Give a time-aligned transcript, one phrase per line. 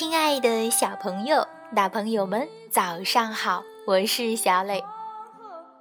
[0.00, 3.62] 亲爱的小朋友、大朋友们，早上好！
[3.86, 4.82] 我是小磊。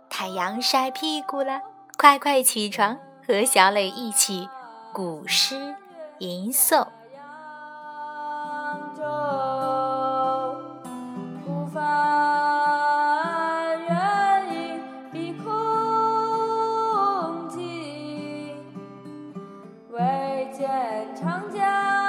[0.09, 1.61] 太阳晒屁股了，
[1.97, 4.49] 快快起床，和小磊一起
[4.91, 5.73] 古诗
[6.17, 6.85] 吟诵。
[21.15, 22.08] 长江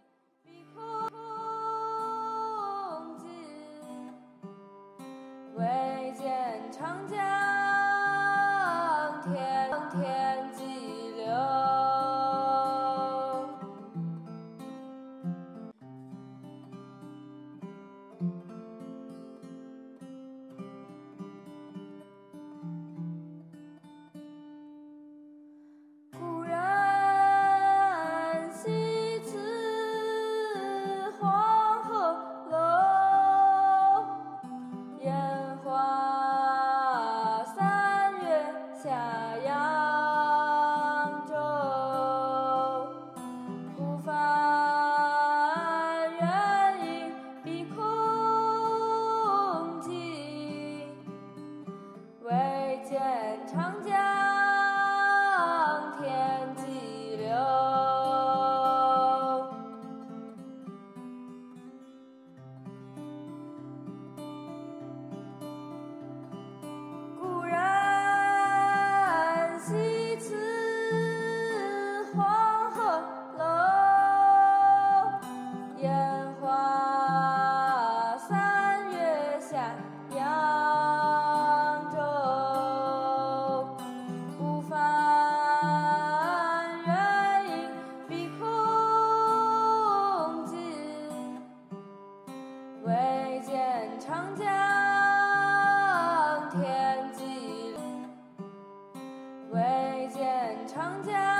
[100.91, 101.30] 放掉。